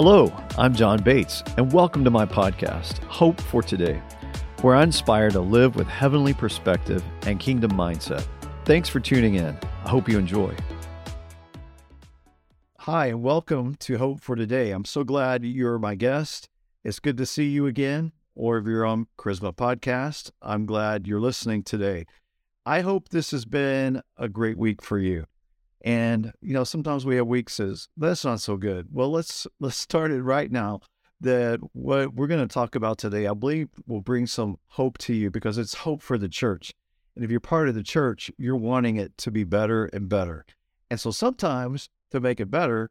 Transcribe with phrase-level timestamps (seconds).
[0.00, 4.00] Hello, I'm John Bates, and welcome to my podcast, Hope for Today,
[4.62, 8.24] where I inspire to live with heavenly perspective and kingdom mindset.
[8.64, 9.58] Thanks for tuning in.
[9.84, 10.54] I hope you enjoy.
[12.76, 14.70] Hi, and welcome to Hope for Today.
[14.70, 16.48] I'm so glad you're my guest.
[16.84, 21.18] It's good to see you again, or if you're on Charisma Podcast, I'm glad you're
[21.18, 22.06] listening today.
[22.64, 25.26] I hope this has been a great week for you.
[25.82, 28.88] And you know, sometimes we have weeks as that's not so good.
[28.92, 30.80] Well, let's let's start it right now.
[31.20, 35.14] That what we're going to talk about today, I believe, will bring some hope to
[35.14, 36.72] you because it's hope for the church.
[37.16, 40.46] And if you're part of the church, you're wanting it to be better and better.
[40.90, 42.90] And so sometimes to make it better,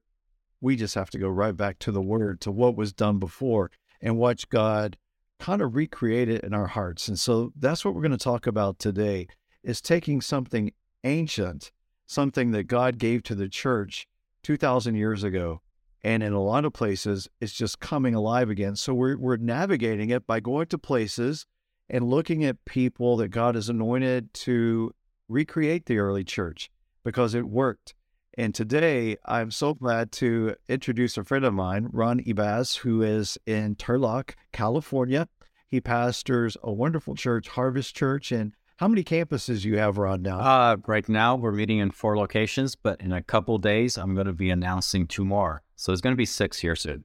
[0.60, 3.72] we just have to go right back to the word, to what was done before,
[4.02, 4.98] and watch God
[5.40, 7.08] kind of recreate it in our hearts.
[7.08, 9.28] And so that's what we're going to talk about today
[9.64, 10.72] is taking something
[11.04, 11.72] ancient
[12.08, 14.08] something that God gave to the church
[14.44, 15.62] 2,000 years ago.
[16.04, 18.76] And in a lot of places, it's just coming alive again.
[18.76, 21.46] So we're, we're navigating it by going to places
[21.90, 24.94] and looking at people that God has anointed to
[25.28, 26.70] recreate the early church
[27.04, 27.94] because it worked.
[28.38, 33.38] And today, I'm so glad to introduce a friend of mine, Ron Eivaz, who is
[33.48, 35.28] in Turlock, California.
[35.68, 40.40] He pastors a wonderful church, Harvest Church, and how many campuses you have around now?
[40.40, 44.28] Uh, right now, we're meeting in four locations, but in a couple days, I'm going
[44.28, 45.64] to be announcing two more.
[45.76, 47.04] So it's going to be six here soon.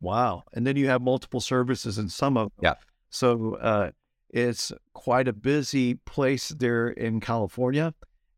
[0.00, 0.44] Wow!
[0.54, 2.62] And then you have multiple services in some of them.
[2.62, 2.74] Yeah.
[3.10, 3.90] So uh,
[4.30, 7.94] it's quite a busy place there in California,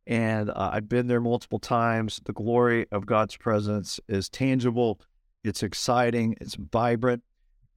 [0.07, 2.21] and uh, I've been there multiple times.
[2.25, 5.01] The glory of God's presence is tangible.
[5.45, 6.37] It's exciting.
[6.41, 7.23] It's vibrant,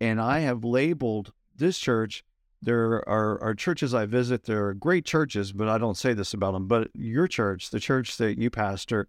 [0.02, 2.24] and I have labeled this church
[2.62, 4.44] there are, are churches I visit.
[4.44, 6.68] There are great churches, but I don't say this about them.
[6.68, 9.08] But your church, the church that you pastor,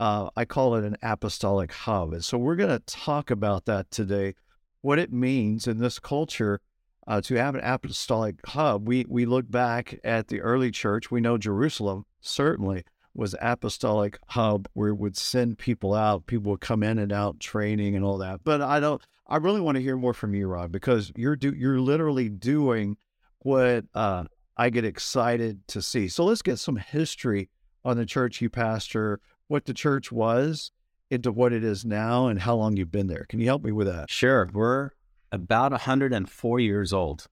[0.00, 2.12] uh, I call it an apostolic hub.
[2.12, 4.34] And so we're going to talk about that today,
[4.80, 6.60] what it means in this culture
[7.06, 8.88] uh, to have an apostolic hub.
[8.88, 11.10] We, we look back at the early church.
[11.10, 16.26] We know Jerusalem certainly was apostolic hub where it would send people out.
[16.26, 18.40] People would come in and out training and all that.
[18.44, 21.52] But I don't, I really want to hear more from you, Rob, because you're do
[21.54, 22.96] you're literally doing
[23.40, 24.24] what uh,
[24.56, 26.08] I get excited to see.
[26.08, 27.50] So let's get some history
[27.84, 30.72] on the church you pastor, what the church was,
[31.10, 33.26] into what it is now, and how long you've been there.
[33.28, 34.10] Can you help me with that?
[34.10, 34.48] Sure.
[34.52, 34.90] We're
[35.32, 37.26] about 104 years old.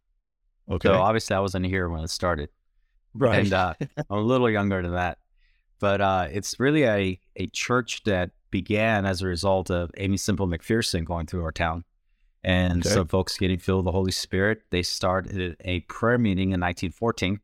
[0.71, 0.89] Okay.
[0.89, 2.51] So obviously, I wasn't here when it started.
[3.15, 3.41] Right.
[3.41, 5.19] And uh, I'm a little younger than that.
[5.81, 10.47] But uh, it's really a, a church that began as a result of Aimee Semple
[10.47, 11.83] McPherson going through our town.
[12.45, 12.95] And okay.
[12.95, 14.63] some folks getting filled with the Holy Spirit.
[14.71, 17.41] They started a prayer meeting in 1914.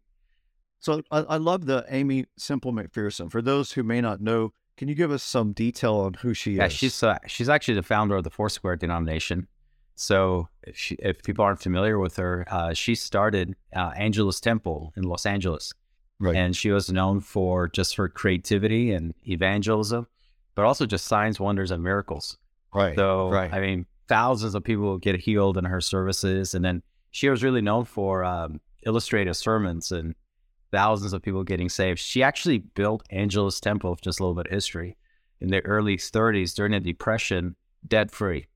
[0.78, 3.28] So I, I love the Aimee Semple McPherson.
[3.28, 6.52] For those who may not know, can you give us some detail on who she
[6.52, 6.72] yeah, is?
[6.74, 9.48] she's uh, she's actually the founder of the Foursquare denomination.
[9.96, 14.92] So if, she, if people aren't familiar with her, uh, she started uh, Angelus Temple
[14.96, 15.72] in Los Angeles,
[16.20, 16.36] right.
[16.36, 20.06] and she was known for just her creativity and evangelism
[20.60, 22.36] but also just signs, wonders, and miracles.
[22.74, 22.94] Right.
[22.94, 23.50] So, right.
[23.50, 26.54] I mean, thousands of people get healed in her services.
[26.54, 26.82] And then
[27.12, 30.14] she was really known for um, illustrative sermons and
[30.70, 31.98] thousands of people getting saved.
[31.98, 34.98] She actually built Angelus Temple, just a little bit of history,
[35.40, 37.56] in the early 30s during the Depression,
[37.88, 38.46] debt free.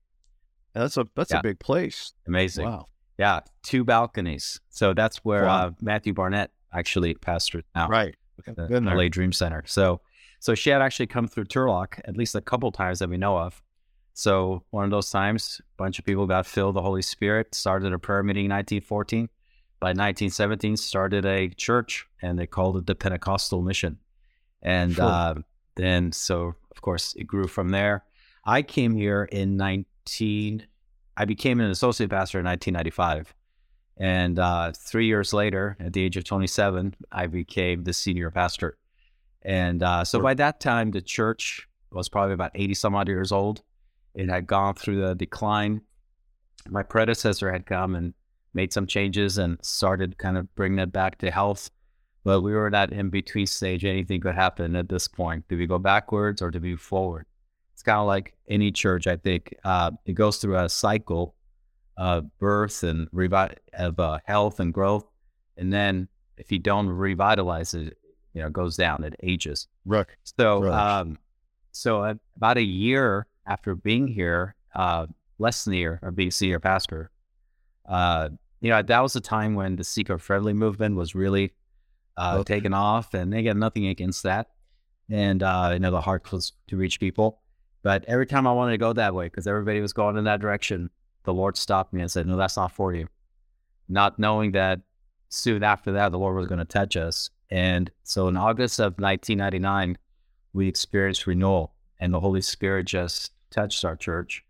[0.75, 1.39] That's a that's yeah.
[1.39, 2.13] a big place.
[2.27, 2.65] Amazing.
[2.65, 2.85] Wow.
[3.17, 4.59] Yeah, two balconies.
[4.69, 5.67] So that's where wow.
[5.67, 7.87] uh, Matthew Barnett actually pastored now.
[7.87, 8.13] Right.
[8.45, 9.63] The LA Dream Center.
[9.65, 10.01] So
[10.45, 13.35] so she had actually come through Turlock at least a couple times that we know
[13.35, 13.63] of.
[14.13, 17.91] So one of those times, a bunch of people got filled the Holy Spirit, started
[17.91, 19.27] a prayer meeting in 1914.
[19.79, 23.97] By 1917, started a church, and they called it the Pentecostal Mission.
[24.61, 25.05] And sure.
[25.05, 25.33] uh,
[25.77, 28.03] then, so of course, it grew from there.
[28.45, 30.67] I came here in 19.
[31.17, 33.33] I became an associate pastor in 1995.
[33.97, 38.77] And uh, three years later, at the age of 27, I became the senior pastor.
[39.45, 43.31] And uh, so by that time, the church was probably about 80 some odd years
[43.31, 43.61] old.
[44.15, 45.81] It had gone through the decline.
[46.67, 48.15] My predecessor had come and
[48.55, 51.69] made some changes and started kind of bringing it back to health.
[52.23, 53.85] But we were at that in between stage.
[53.85, 55.47] Anything could happen at this point.
[55.47, 57.27] Do we go backwards or do we move forward?
[57.73, 59.53] It's kind of like any church, I think.
[59.63, 61.35] Uh, it goes through a cycle
[61.97, 65.05] of birth and revi- of uh, health and growth.
[65.55, 67.95] And then if you don't revitalize it,
[68.35, 70.99] you know goes down it ages right so right.
[70.99, 71.17] um
[71.71, 75.07] so uh, about a year after being here uh
[75.39, 77.09] less than a year of being senior pastor
[77.89, 78.29] uh
[78.61, 81.51] you know that was the time when the seeker friendly movement was really
[82.17, 82.55] uh okay.
[82.55, 84.49] taken off and they got nothing against that
[85.09, 87.41] and uh you know the heart was to reach people
[87.85, 90.41] But every time I wanted to go that way, because everybody was going in that
[90.41, 90.89] direction,
[91.23, 93.07] the Lord stopped me and said, No, that's not for you.
[93.87, 94.79] Not knowing that
[95.29, 97.29] soon after that, the Lord was going to touch us.
[97.49, 99.97] And so in August of 1999,
[100.53, 104.43] we experienced renewal, and the Holy Spirit just touched our church.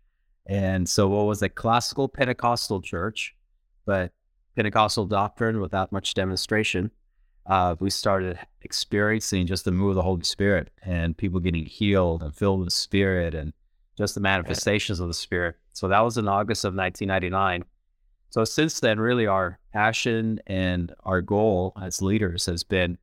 [0.46, 3.34] And so, what was a classical Pentecostal church,
[3.84, 4.12] but
[4.54, 6.92] Pentecostal doctrine without much demonstration,
[7.46, 12.22] uh, we started experiencing just the move of the Holy Spirit and people getting healed
[12.22, 13.52] and filled with the Spirit and
[13.98, 15.56] just the manifestations of the Spirit.
[15.72, 17.64] So that was in August of 1999.
[18.36, 22.98] So since then, really, our passion and our goal as leaders has been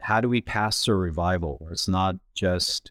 [0.00, 2.90] how do we pass through revival where it's not just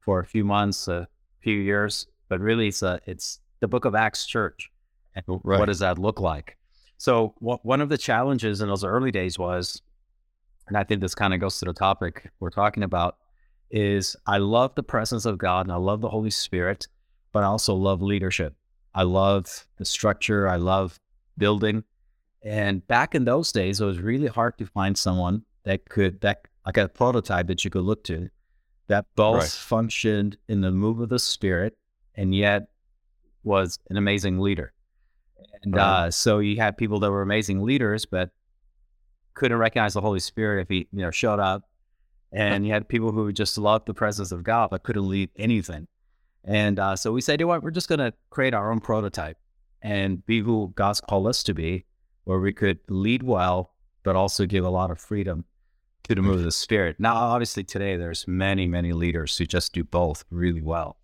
[0.00, 1.06] for a few months, a
[1.38, 4.72] few years, but really it's a, it's the book of Acts church.
[5.14, 5.60] And oh, right.
[5.60, 6.58] what does that look like?
[6.98, 9.80] So one of the challenges in those early days was,
[10.66, 13.18] and I think this kind of goes to the topic we're talking about,
[13.70, 16.88] is I love the presence of God and I love the Holy Spirit,
[17.30, 18.56] but I also love leadership.
[18.96, 20.48] I love the structure.
[20.48, 20.98] I love
[21.36, 21.84] building.
[22.42, 26.42] And back in those days, it was really hard to find someone that could that
[26.66, 28.28] like a prototype that you could look to
[28.88, 29.48] that both right.
[29.48, 31.76] functioned in the move of the spirit
[32.14, 32.68] and yet
[33.42, 34.72] was an amazing leader.
[35.62, 36.06] And right.
[36.06, 38.30] uh, so you had people that were amazing leaders, but
[39.34, 41.62] couldn't recognize the Holy Spirit if he you know showed up.
[42.32, 45.86] And you had people who just loved the presence of God but couldn't lead anything.
[46.42, 48.80] And uh, so we said, you know what, we're just going to create our own
[48.80, 49.38] prototype
[49.84, 51.84] and be who God's called us to be,
[52.24, 55.44] where we could lead well, but also give a lot of freedom
[56.04, 56.96] to the move of the spirit.
[56.98, 60.96] Now, obviously, today there's many, many leaders who just do both really well.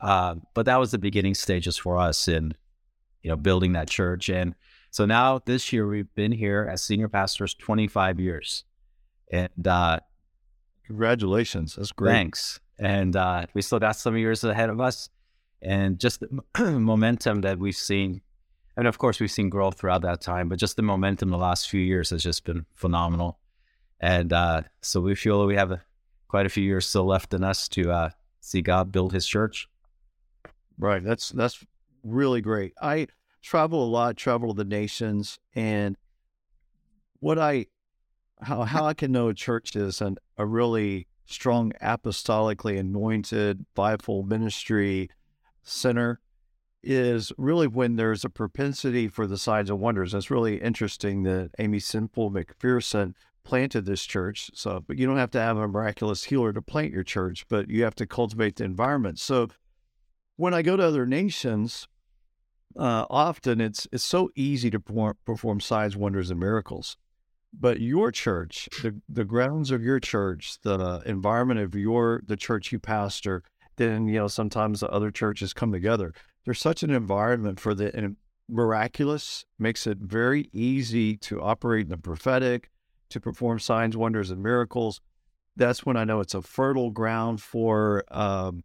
[0.00, 2.54] Uh, but that was the beginning stages for us in,
[3.22, 4.28] you know, building that church.
[4.28, 4.56] And
[4.90, 8.64] so now this year we've been here as senior pastors 25 years,
[9.30, 10.00] and uh,
[10.84, 12.12] congratulations, that's great.
[12.12, 12.60] Thanks.
[12.78, 15.10] And uh, we still got some years ahead of us,
[15.62, 16.42] and just the
[16.78, 18.20] momentum that we've seen.
[18.76, 21.70] And of course, we've seen growth throughout that time, but just the momentum the last
[21.70, 23.38] few years has just been phenomenal.
[24.00, 25.82] And uh, so we feel that we have a,
[26.28, 28.10] quite a few years still left in us to uh,
[28.40, 29.68] see God build His church.
[30.78, 31.02] Right.
[31.02, 31.64] That's that's
[32.02, 32.74] really great.
[32.82, 33.06] I
[33.42, 35.96] travel a lot, travel the nations, and
[37.20, 37.66] what I
[38.42, 44.28] how how I can know a church is an, a really strong apostolically anointed fivefold
[44.28, 45.10] ministry
[45.66, 46.20] center
[46.82, 50.14] is really when there's a propensity for the signs and wonders.
[50.14, 53.14] It's really interesting that Aimee Semple McPherson
[53.44, 54.50] planted this church.
[54.54, 57.68] So, but you don't have to have a miraculous healer to plant your church, but
[57.68, 59.18] you have to cultivate the environment.
[59.18, 59.48] So,
[60.36, 61.88] when I go to other nations,
[62.78, 66.96] uh, often it's it's so easy to perform, perform signs, wonders, and miracles.
[67.58, 72.70] But your church, the the grounds of your church, the environment of your the church
[72.70, 73.42] you pastor,
[73.76, 76.12] then you know sometimes the other churches come together.
[76.44, 78.16] There's such an environment for the
[78.48, 82.70] miraculous makes it very easy to operate in the prophetic,
[83.10, 85.00] to perform signs, wonders, and miracles,
[85.56, 88.62] that's when I know it's a fertile ground for um,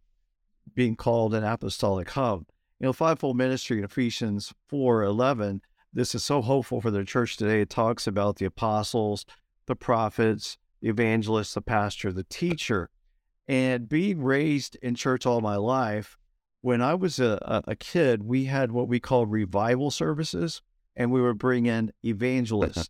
[0.74, 2.44] being called an apostolic hub.
[2.78, 5.62] You know, fivefold ministry in Ephesians 4 11,
[5.92, 7.62] this is so hopeful for the church today.
[7.62, 9.24] It talks about the apostles,
[9.66, 12.90] the prophets, the evangelists, the pastor, the teacher.
[13.48, 16.16] And being raised in church all my life,
[16.60, 20.62] when I was a, a kid, we had what we called revival services,
[20.94, 22.88] and we would bring in evangelists.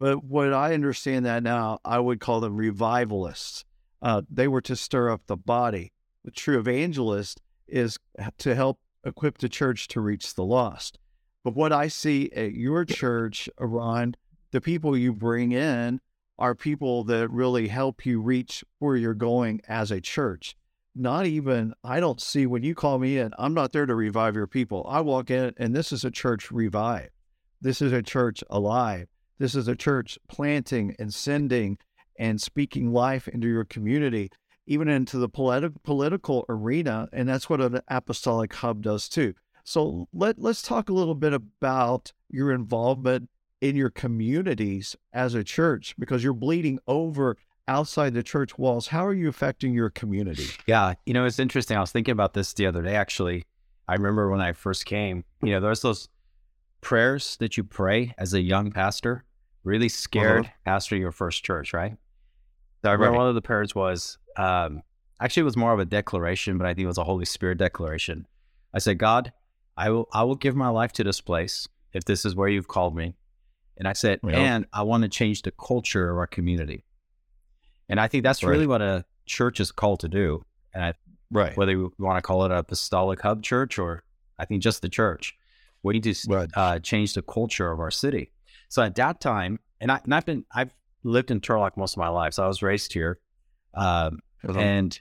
[0.00, 3.64] But what I understand that now, I would call them revivalists.
[4.00, 5.92] Uh, they were to stir up the body.
[6.24, 7.98] The true evangelist is
[8.38, 10.98] to help equip the church to reach the lost.
[11.42, 14.14] But what I see at your church, Ron,
[14.50, 16.00] the people you bring in
[16.38, 20.56] are people that really help you reach where you're going as a church.
[20.94, 24.36] Not even, I don't see when you call me in, I'm not there to revive
[24.36, 24.86] your people.
[24.88, 27.10] I walk in and this is a church revived.
[27.60, 29.08] This is a church alive.
[29.38, 31.78] This is a church planting and sending
[32.18, 34.30] and speaking life into your community,
[34.66, 37.08] even into the politi- political arena.
[37.12, 39.34] And that's what an apostolic hub does too.
[39.64, 43.28] So let, let's talk a little bit about your involvement
[43.64, 47.34] in your communities as a church because you're bleeding over
[47.66, 48.88] outside the church walls.
[48.88, 50.48] How are you affecting your community?
[50.66, 51.78] Yeah, you know, it's interesting.
[51.78, 53.46] I was thinking about this the other day, actually.
[53.88, 56.10] I remember when I first came, you know, there's those
[56.82, 59.24] prayers that you pray as a young pastor,
[59.62, 60.52] really scared uh-huh.
[60.66, 61.96] pastor your first church, right?
[62.82, 63.18] So I remember right.
[63.18, 64.82] one of the prayers was um,
[65.22, 67.56] actually it was more of a declaration, but I think it was a Holy Spirit
[67.56, 68.26] declaration.
[68.74, 69.32] I said, God,
[69.74, 72.68] I will I will give my life to this place if this is where you've
[72.68, 73.14] called me.
[73.76, 76.84] And I said, and I want to change the culture of our community.
[77.88, 78.50] And I think that's right.
[78.50, 80.44] really what a church is called to do.
[80.72, 80.94] And I
[81.30, 81.56] Right.
[81.56, 84.04] Whether you want to call it a apostolic hub church or
[84.38, 85.34] I think just the church.
[85.82, 86.50] We need to Right.
[86.54, 88.30] uh, change the culture of our city.
[88.68, 91.98] So at that time, and, I, and I've been I've lived in Turlock most of
[91.98, 92.34] my life.
[92.34, 93.18] So I was raised here,
[93.74, 94.20] um,
[94.60, 94.98] and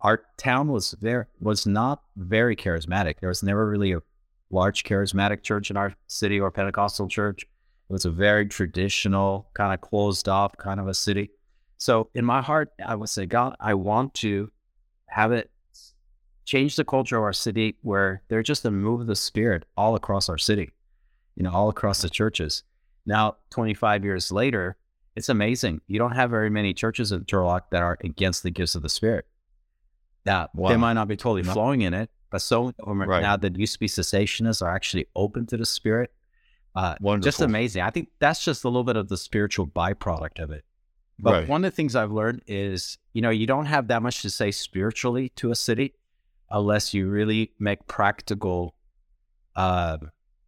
[0.00, 3.20] our town was very was not very charismatic.
[3.20, 4.02] There was never really a
[4.50, 7.46] large charismatic church in our city or Pentecostal church.
[7.90, 11.30] It was a very traditional, kind of closed off kind of a city.
[11.76, 14.52] So in my heart, I would say, God, I want to
[15.06, 15.50] have it
[16.44, 19.96] change the culture of our city where there's just a move of the spirit all
[19.96, 20.70] across our city,
[21.34, 22.62] you know, all across the churches.
[23.06, 24.76] Now, 25 years later,
[25.16, 25.80] it's amazing.
[25.88, 28.88] You don't have very many churches in Turlock that are against the gifts of the
[28.88, 29.26] spirit.
[30.24, 30.68] Now, Wow.
[30.68, 33.20] they might not be totally flowing in it, but so many of them Right.
[33.20, 36.12] now that used to be cessationists are actually open to the spirit.
[36.74, 37.26] Uh, Wonderful.
[37.26, 37.82] just amazing.
[37.82, 40.64] I think that's just a little bit of the spiritual byproduct of it.
[41.18, 41.48] But Right.
[41.48, 44.30] one of the things I've learned is, you know, you don't have that much to
[44.30, 45.94] say spiritually to a city
[46.50, 48.74] unless you really make practical
[49.56, 49.98] uh,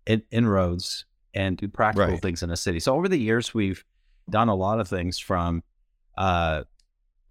[0.06, 2.22] in- inroads and do practical Right.
[2.22, 2.78] things in a city.
[2.80, 3.84] So over the years, we've
[4.30, 5.62] done a lot of things from
[6.16, 6.62] uh,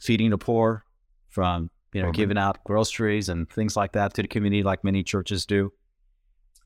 [0.02, 0.84] feeding the poor,
[1.30, 5.02] from you know giving out groceries and things like that to the community, like many
[5.04, 5.72] churches do.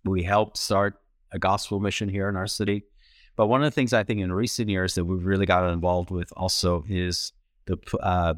[0.03, 0.95] We helped start
[1.35, 2.83] a gospel mission here in our city.
[3.35, 6.09] But one of the things I think in recent years that we've really gotten involved
[6.09, 7.33] with also is
[7.65, 8.35] the uh,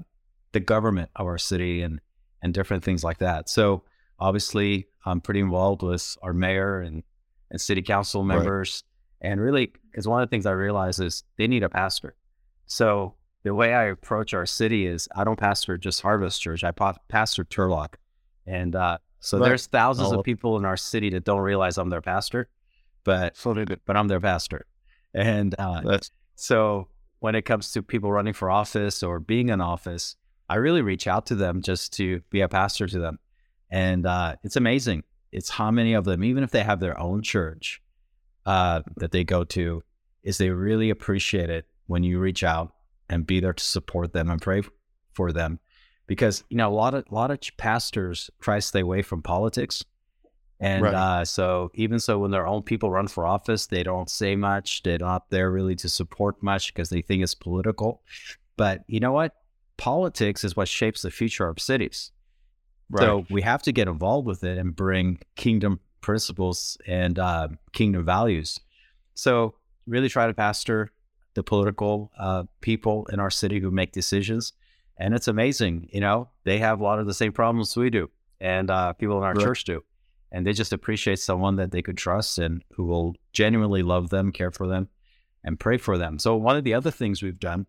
[0.54, 2.02] the government of our city and
[2.42, 3.48] and different things like that.
[3.50, 3.84] So
[4.20, 7.04] obviously, I'm pretty involved with our mayor and
[7.52, 8.36] and city council Right.
[8.38, 8.84] members,
[9.22, 12.16] and really, because one of the things I realize is they need a pastor.
[12.66, 13.14] So
[13.44, 16.64] the way I approach our city is I don't pastor just Harvest Church.
[16.64, 17.94] I pastor Turlock,
[18.48, 19.50] and uh, so Right.
[19.50, 20.20] there's thousands Oh.
[20.20, 22.50] of people in our city that don't realize I'm their pastor,
[23.08, 23.54] but So
[23.86, 24.68] but I'm their pastor.
[25.14, 25.82] And uh,
[26.36, 30.18] so when it comes to people running for office or being in office,
[30.50, 33.20] I really reach out to them just to be a pastor to them.
[33.72, 35.04] And uh, it's amazing.
[35.32, 37.82] It's how many of them, even if they have their own church
[38.46, 39.84] uh, that they go to,
[40.24, 42.74] is they really appreciate it when you reach out
[43.10, 44.64] and be there to support them and pray
[45.14, 45.60] for them.
[46.08, 49.22] Because you know a lot of a lot of pastors try to stay away from
[49.22, 49.84] politics,
[50.60, 50.94] and Right.
[50.94, 54.84] uh, so even so, when their own people run for office, they don't say much.
[54.84, 58.02] They're not there really to support much because they think it's political.
[58.56, 59.36] But you know what?
[59.78, 62.12] Politics is what shapes the future of cities.
[62.90, 63.04] right.
[63.04, 68.04] So we have to get involved with it and bring kingdom principles and uh, kingdom
[68.04, 68.60] values.
[69.14, 70.92] So really try to pastor
[71.36, 74.54] the political uh, people in our city who make decisions.
[74.98, 78.10] And it's amazing, you know, they have a lot of the same problems we do
[78.40, 79.44] and uh, people in our Right.
[79.44, 79.84] church do.
[80.32, 84.32] And they just appreciate someone that they could trust and who will genuinely love them,
[84.32, 84.90] care for them,
[85.44, 86.20] and pray for them.
[86.20, 87.66] So one of the other things we've done,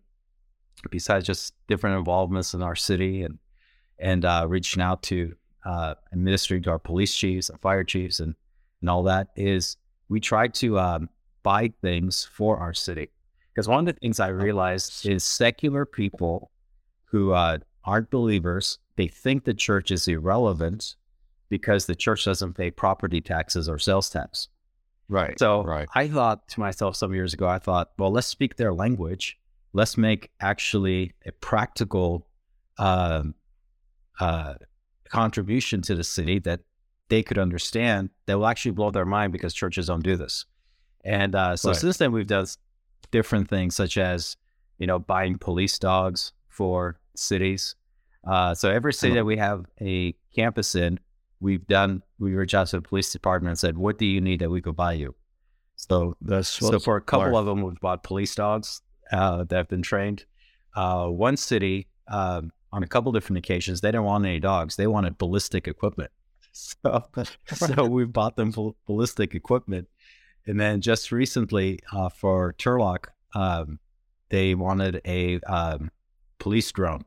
[0.89, 3.39] besides just different involvements in our city and
[3.99, 5.35] and uh, reaching out to
[5.65, 8.33] uh, and ministering to our police chiefs and fire chiefs and,
[8.81, 9.75] and all that is
[10.07, 11.09] we try to um,
[11.43, 13.09] buy things for our city.
[13.53, 16.51] Because one of the things I realized is secular people
[17.05, 20.95] who uh, aren't believers, they think the church is irrelevant
[21.49, 24.47] because the church doesn't pay property taxes or sales tax.
[25.07, 25.37] right.
[25.39, 25.87] So right.
[25.95, 29.37] I thought to myself some years ago, I thought, well, let's speak their language.
[29.73, 32.27] Let's make actually a practical
[32.77, 33.35] um,
[34.19, 34.55] uh,
[35.09, 36.61] contribution to the city that
[37.09, 40.45] they could understand that will actually blow their mind because churches don't do this.
[41.03, 41.77] And uh, so Right.
[41.79, 42.45] since then, we've done
[43.11, 44.37] different things such as,
[44.77, 47.75] you know, buying police dogs for cities.
[48.27, 50.99] Uh, so every city that we have a campus in,
[51.39, 54.39] we've done, we reached out to the police department and said, what do you need
[54.41, 55.15] that we could buy you?
[55.75, 57.35] So That's so for a couple smart.
[57.35, 58.81] of them, we've bought police dogs
[59.11, 60.25] uh, that have been trained.
[60.75, 64.87] Uh, one city, um, on a couple different occasions, they didn't want any dogs; they
[64.87, 66.11] wanted ballistic equipment.
[66.51, 67.05] So,
[67.45, 69.87] so we bought them bal- ballistic equipment,
[70.47, 73.05] and then just recently uh, for Turlock,
[73.35, 73.79] um,
[74.29, 75.91] they wanted a um,
[76.39, 77.05] police drone.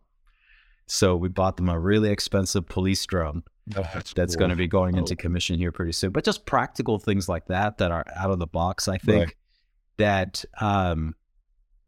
[0.87, 4.41] So we bought them a really expensive police drone That's, that's cool.
[4.41, 5.17] going to be going into Oh.
[5.17, 6.11] commission here pretty soon.
[6.11, 9.35] But just practical things like that that are out of the box, I think Right.
[9.99, 11.15] that um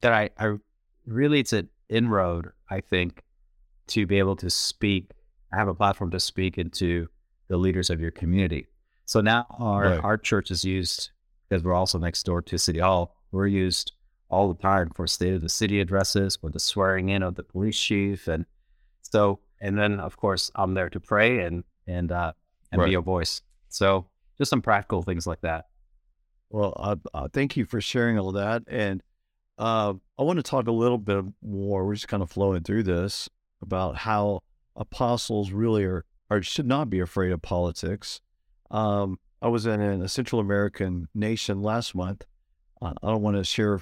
[0.00, 0.56] that I, I
[1.06, 3.22] really it's an inroad, I think,
[3.88, 5.10] to be able to speak,
[5.52, 7.08] have a platform to speak into
[7.48, 8.66] the leaders of your community.
[9.06, 10.04] So now our Right.
[10.04, 11.10] our church is used
[11.48, 13.16] because we're also next door to City Hall.
[13.32, 13.92] We're used
[14.30, 17.42] all the time for state of the city addresses, for the swearing in of the
[17.42, 18.46] police chief, and
[19.02, 22.32] so and then of course I'm there to pray and and uh,
[22.72, 22.88] and Right.
[22.88, 23.42] be a voice.
[23.68, 24.06] So
[24.38, 25.66] just some practical things like that.
[26.50, 28.62] Well, uh, uh, thank you for sharing all that.
[28.68, 29.02] And
[29.58, 31.84] uh, I want to talk a little bit more.
[31.86, 33.28] We're just kind of flowing through this
[33.62, 34.40] about how
[34.76, 38.20] apostles really are or should not be afraid of politics.
[38.70, 42.24] Um, I was in a Central American nation last month.
[42.80, 43.80] Uh, I don't want to share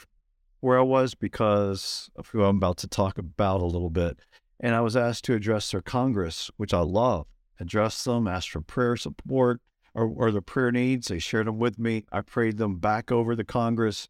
[0.61, 4.19] where I was because of who I'm about to talk about a little bit.
[4.63, 7.27] And I was asked to address their Congress, which I love.
[7.59, 9.61] Address them, ask for prayer support
[9.93, 11.09] or, or their prayer needs.
[11.09, 12.05] They shared them with me.
[12.13, 14.09] I prayed them back over the Congress.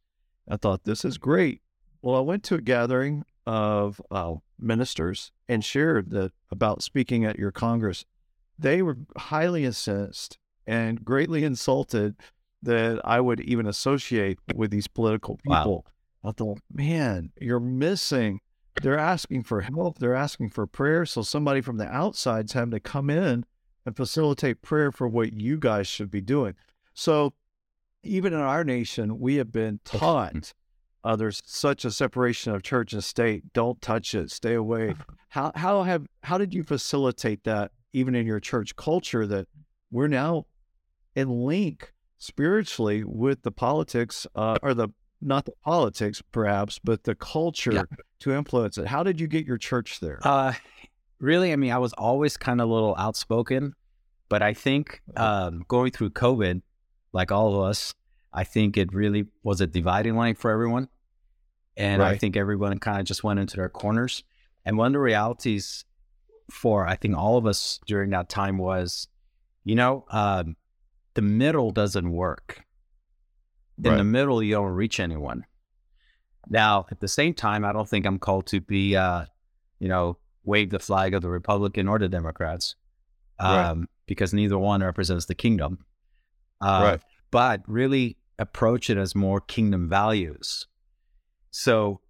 [0.49, 1.63] I thought, this is great.
[2.03, 7.39] Well, I went to a gathering of uh, ministers and shared that about speaking at
[7.39, 8.05] your Congress.
[8.59, 12.17] They were highly incensed and greatly insulted
[12.63, 15.85] that I would even associate with these political people.
[16.23, 16.31] Wow.
[16.31, 18.41] I thought, man, you're missing.
[18.81, 19.99] They're asking for help.
[19.99, 21.05] They're asking for prayer.
[21.05, 23.45] So somebody from the outside's having to come in
[23.85, 26.55] and facilitate prayer for what you guys should be doing.
[26.95, 27.35] So
[28.03, 30.53] even in our nation, we have been taught
[31.05, 33.53] uh, there's such a separation of church and state.
[33.53, 34.31] Don't touch it.
[34.31, 34.95] Stay away.
[35.31, 39.49] How how have how did you facilitate that even in your church culture that
[39.91, 40.45] we're now
[41.17, 44.89] in link spiritually with the politics uh, or the
[45.23, 47.85] not the politics perhaps, but the culture yeah.
[48.21, 48.87] to influence it.
[48.87, 50.19] How did you get your church there?
[50.23, 50.53] Uh,
[51.21, 53.75] really, I mean, I was always kind of a little outspoken,
[54.29, 55.47] but I think uh-huh.
[55.47, 56.63] um, going through COVID,
[57.13, 57.95] like all of us,
[58.33, 60.89] I think it really was a dividing line for everyone.
[61.77, 62.13] And right.
[62.13, 64.25] I think everyone kind of just went into their corners.
[64.65, 65.85] And one of the realities
[66.51, 69.09] for, I think, all of us during that time was,
[69.65, 70.57] you know, um,
[71.15, 72.62] the middle doesn't work.
[73.79, 73.97] In right.
[73.97, 75.45] the middle, you don't reach anyone.
[76.49, 79.27] Now, at the same time, I don't think I'm called to be, uh,
[79.79, 82.75] you know, wave the flag of the Republican or the Democrats,
[83.39, 83.89] um, right.
[84.07, 85.85] because neither one represents the kingdom.
[86.61, 87.01] Uh, right.
[87.31, 90.67] But really approach it as more kingdom values.
[91.51, 92.01] So,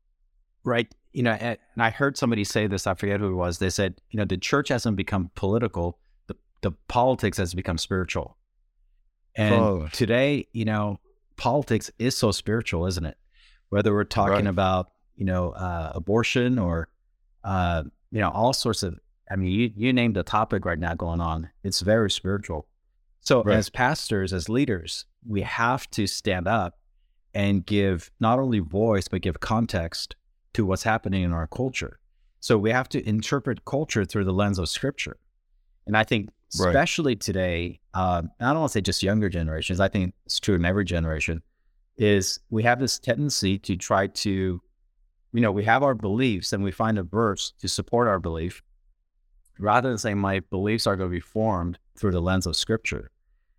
[0.64, 3.58] right, you know, and I heard somebody say this, I forget who it was.
[3.58, 8.38] They said, you know, the church hasn't become political, the, the politics has become spiritual.
[9.34, 9.88] And oh.
[9.92, 11.00] today, you know,
[11.36, 13.16] politics is so spiritual, isn't it?
[13.68, 14.46] Whether we're talking right.
[14.46, 16.88] about, you know, uh, abortion or,
[17.44, 18.98] uh, you know, all sorts of,
[19.30, 21.50] I mean, you, you named the topic right now going on.
[21.64, 22.66] It's very spiritual.
[23.20, 23.56] So, right.
[23.56, 26.78] as pastors, as leaders, we have to stand up
[27.32, 30.16] and give not only voice, but give context
[30.54, 32.00] to what's happening in our culture.
[32.40, 35.18] So, we have to interpret culture through the lens of scripture.
[35.86, 37.20] And I think especially right.
[37.20, 40.64] today, uh, I don't want to say just younger generations, I think it's true in
[40.64, 41.42] every generation,
[41.96, 44.60] is we have this tendency to try to,
[45.32, 48.62] you know, we have our beliefs and we find a verse to support our belief
[49.58, 53.10] rather than saying my beliefs are going to be formed through the lens of scripture.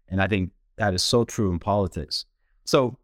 [0.10, 2.25] And I think that is so true in politics.
[2.65, 2.97] So,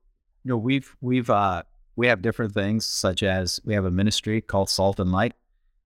[0.43, 1.63] you know, we've, we've, uh,
[1.95, 5.33] we have different things such as we have a ministry called Salt and Light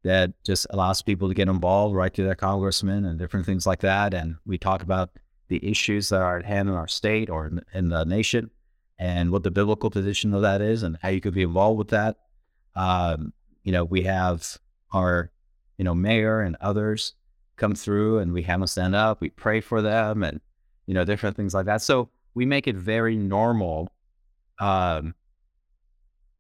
[0.04, 3.80] that just allows people to get involved right to their congressman and different things like
[3.80, 4.14] that.
[4.14, 5.12] And we talk about
[5.48, 8.50] the issues that are at hand in our state or in, in the nation
[9.00, 11.90] and what the biblical position of that is and how you could be involved with
[11.90, 12.18] that.
[12.76, 14.58] Um, you know, we have
[14.92, 15.32] our,
[15.78, 17.14] you know, mayor and others
[17.56, 20.42] come through and we have them stand up, we pray for them and,
[20.86, 21.82] you know, different things like that.
[21.82, 23.90] So we make it very normal
[24.60, 25.16] um,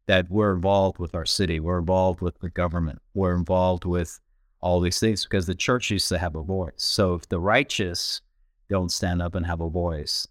[0.05, 4.19] that we're involved with our city, we're involved with the government, we're involved with
[4.59, 6.73] all these things because the church used to have a voice.
[6.77, 8.21] So if the righteous
[8.69, 10.27] don't stand up and have a voice,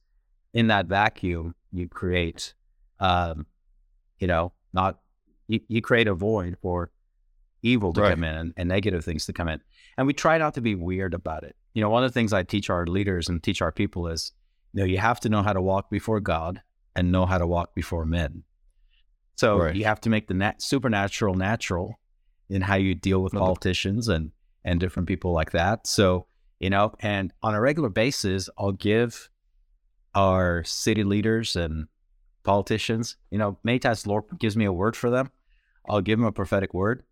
[0.55, 2.55] in that vacuum, you create,
[3.01, 3.47] um,
[4.19, 4.99] you know, not
[5.49, 6.91] you, you, create a void for
[7.63, 8.11] evil to right.
[8.11, 9.61] come in and, and negative things to come in.
[9.97, 11.57] And we try not to be weird about it.
[11.75, 14.33] You know, one of the things I teach our leaders and teach our people is,
[14.73, 16.63] you know, you have to know how to walk before God
[16.95, 18.45] and know how to walk before men.
[19.37, 19.75] So right.
[19.75, 21.99] you have to make the nat- supernatural natural
[22.49, 24.31] in how you deal with politicians and
[24.65, 25.87] and different people like that.
[25.87, 26.27] So
[26.61, 29.31] you know, and on a regular basis, I'll give
[30.15, 31.89] our city leaders and
[32.45, 35.31] politicians, you know, many times the Lord gives me a word for them.
[35.89, 37.03] I'll give them a prophetic word,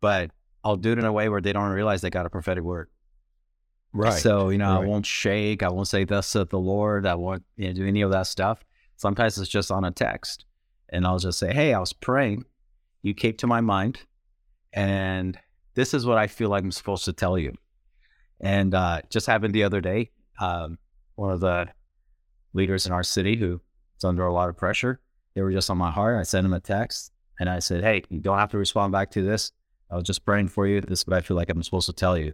[0.00, 0.30] but
[0.64, 2.88] I'll do it in a way where they don't realize they got a prophetic word.
[3.92, 4.12] Right.
[4.12, 4.84] So, you know, right.
[4.84, 5.62] I won't shake.
[5.62, 7.06] I won't say, Thus saith the Lord.
[7.06, 8.64] I won't you know, do any of that stuff.
[8.96, 10.44] Sometimes it's just on a text
[10.90, 12.44] and I'll just say, Hey, I was praying.
[13.02, 14.00] You came to my mind,
[14.72, 15.38] and
[15.74, 17.54] this is what I feel like I'm supposed to tell you.
[18.40, 20.78] And uh, just happened the other day, um,
[21.14, 21.68] one of the
[22.52, 23.60] leaders in our city who
[23.96, 25.00] is under a lot of pressure,
[25.34, 26.18] they were just on my heart.
[26.18, 29.10] I sent him a text and I said, Hey, you don't have to respond back
[29.12, 29.52] to this.
[29.90, 30.80] I was just praying for you.
[30.80, 32.32] This is what I feel like I'm supposed to tell you.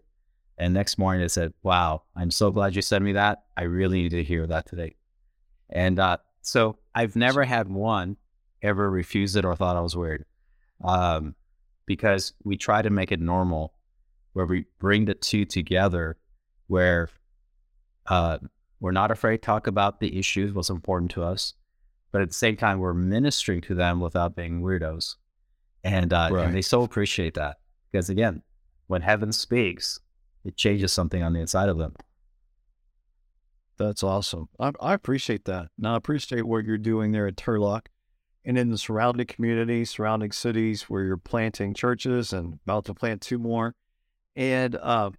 [0.59, 3.45] And next morning they said, Wow, I'm so glad you sent me that.
[3.57, 4.97] I really need to hear that today.
[5.71, 8.17] And uh, so I've never had one
[8.65, 10.25] ever refused it or thought I was weird.
[10.83, 11.35] Um,
[11.87, 13.75] because we try to make it normal
[14.33, 16.17] where we bring the two together
[16.67, 17.11] where
[18.07, 18.39] uh,
[18.81, 21.55] we're not afraid to talk about the issues, what's important to us,
[22.11, 25.17] but at the same time, we're ministering to them without being weirdos.
[25.85, 26.47] And, uh, Right.
[26.47, 27.59] and they so appreciate that
[27.93, 28.43] because, again,
[28.87, 30.01] when heaven speaks,
[30.45, 31.95] it changes something on the inside of them.
[33.77, 34.49] That's awesome.
[34.59, 35.69] I, I appreciate that.
[35.77, 37.87] Now, I appreciate what you're doing there at Turlock
[38.45, 43.21] and in the surrounding communities, surrounding cities where you're planting churches and about to plant
[43.21, 43.75] two more.
[44.37, 45.11] And uh,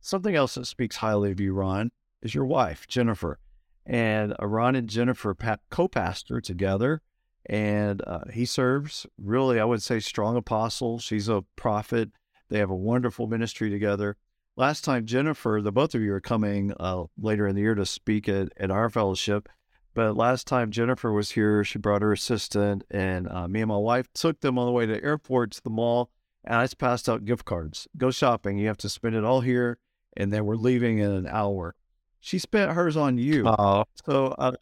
[0.00, 1.90] something else that speaks highly of you, Ron,
[2.22, 3.38] is your wife, Jennifer.
[3.84, 5.36] And uh, Ron and Jennifer
[5.70, 7.02] co pastor together.
[7.48, 10.98] And uh, he serves really, I would say, strong apostle.
[10.98, 12.10] She's a prophet.
[12.48, 14.16] They have a wonderful ministry together
[14.56, 17.86] last time Jennifer, the both of you are coming uh, later in the year to
[17.86, 19.48] speak at, at our fellowship.
[19.96, 23.78] But last time Jennifer was here, she brought her assistant, and uh, me and my
[23.78, 26.10] wife took them on the way to the airport to the mall,
[26.44, 27.88] and I just passed out gift cards.
[27.96, 28.58] Go shopping.
[28.58, 29.78] You have to spend it all here,
[30.14, 31.74] and then we're leaving in an hour.
[32.20, 33.48] She spent hers on you.
[33.48, 34.52] Oh, So, uh,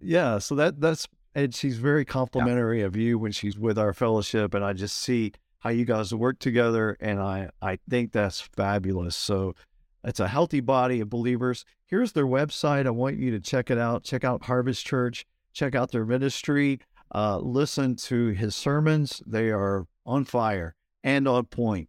[0.00, 4.54] yeah, so that that's and she's very complimentary of you when she's with our fellowship,
[4.54, 9.16] and I just see how you guys work together, and I I think that's fabulous.
[9.16, 9.54] So,
[10.04, 11.64] it's a healthy body of believers.
[11.86, 12.86] Here's their website.
[12.86, 14.04] I want you to check it out.
[14.04, 15.26] Check out Harvest Church.
[15.52, 16.80] Check out their ministry.
[17.14, 19.22] Uh, listen to his sermons.
[19.26, 21.88] They are on fire and on point.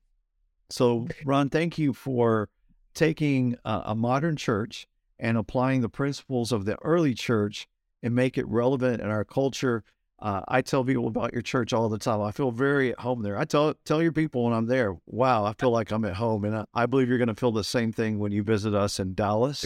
[0.70, 2.50] So, Ron, thank you for
[2.94, 4.88] taking uh, a modern church
[5.20, 7.68] and applying the principles of the early church
[8.02, 9.84] and make it relevant in our culture.
[10.22, 12.22] Uh, I tell people about your church all the time.
[12.22, 13.38] I feel very at home there.
[13.38, 16.44] I tell tell your people when I'm there, wow, I feel like I'm at home,
[16.44, 19.00] and I, I believe you're going to feel the same thing when you visit us
[19.00, 19.64] in Dallas.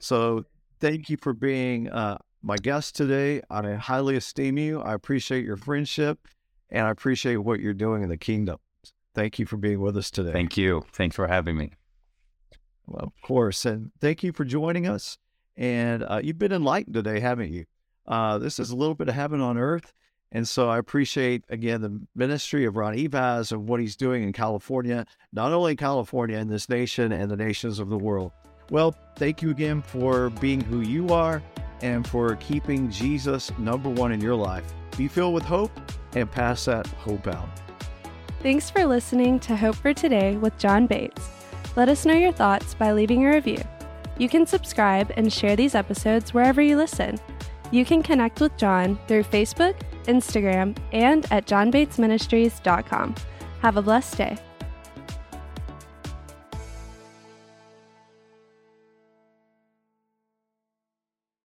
[0.00, 0.44] So,
[0.80, 3.42] thank you for being uh, my guest today.
[3.50, 4.80] I highly esteem you.
[4.80, 6.26] I appreciate your friendship,
[6.70, 8.58] and I appreciate what you're doing in the kingdom.
[9.14, 10.32] Thank you for being with us today.
[10.32, 10.84] thank you.
[10.92, 11.72] Thanks for having me.
[12.86, 13.64] Well, of course.
[13.66, 15.18] And thank you for joining us.
[15.56, 17.66] And uh, you've been enlightened today, haven't you?
[18.06, 19.92] Uh, this is a little bit of heaven on earth.
[20.34, 24.32] And so I appreciate, again, the ministry of Ron Eivaz and what he's doing in
[24.32, 28.32] California, not only California, in this nation and the nations of the world.
[28.70, 31.42] Well, thank you again for being who you are
[31.82, 34.64] and for keeping Jesus number one in your life.
[34.96, 35.72] Be filled with hope
[36.14, 37.48] and pass that hope out.
[38.42, 41.28] Thanks for listening to Hope for Today with John Bates.
[41.76, 43.62] Let us know your thoughts by leaving a review.
[44.18, 47.18] You can subscribe and share these episodes wherever you listen.
[47.72, 53.14] You can connect with John through Facebook, Instagram, and at johnbatesministries.com.
[53.62, 54.38] Have a blessed day.